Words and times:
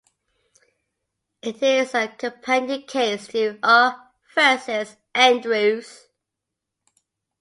It 1.43 1.61
is 1.61 1.93
a 1.93 2.07
companion 2.07 2.81
case 2.87 3.27
to 3.27 3.59
"R 3.61 4.11
v 4.35 4.85
Andrews". 5.13 6.07